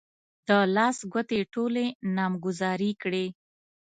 [0.47, 3.25] د لاس ګوتې يې ټولې نامګذاري کړې.